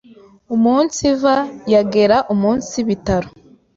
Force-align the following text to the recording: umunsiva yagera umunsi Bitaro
umunsiva 0.55 1.35
yagera 1.73 2.17
umunsi 2.33 2.75
Bitaro 2.87 3.29